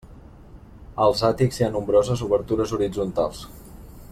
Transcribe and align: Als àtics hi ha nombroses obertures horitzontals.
Als 1.07 1.21
àtics 1.29 1.59
hi 1.61 1.65
ha 1.65 1.69
nombroses 1.75 2.25
obertures 2.29 2.73
horitzontals. 2.79 3.45